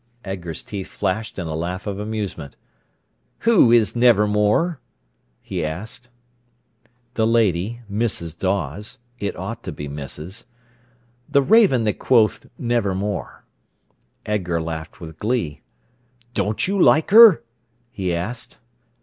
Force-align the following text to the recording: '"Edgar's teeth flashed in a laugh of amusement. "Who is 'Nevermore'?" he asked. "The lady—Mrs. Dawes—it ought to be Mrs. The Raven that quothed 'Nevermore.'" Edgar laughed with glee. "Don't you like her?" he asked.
'"Edgar's 0.25 0.63
teeth 0.63 0.87
flashed 0.87 1.37
in 1.37 1.45
a 1.45 1.53
laugh 1.53 1.85
of 1.85 1.99
amusement. 1.99 2.55
"Who 3.41 3.71
is 3.71 3.95
'Nevermore'?" 3.95 4.79
he 5.43 5.63
asked. 5.63 6.09
"The 7.13 7.27
lady—Mrs. 7.27 8.35
Dawes—it 8.39 9.37
ought 9.37 9.61
to 9.61 9.71
be 9.71 9.87
Mrs. 9.87 10.45
The 11.29 11.43
Raven 11.43 11.83
that 11.83 11.99
quothed 11.99 12.49
'Nevermore.'" 12.57 13.43
Edgar 14.25 14.59
laughed 14.59 15.01
with 15.01 15.19
glee. 15.19 15.61
"Don't 16.33 16.67
you 16.67 16.81
like 16.81 17.11
her?" 17.11 17.43
he 17.91 18.11
asked. 18.11 18.57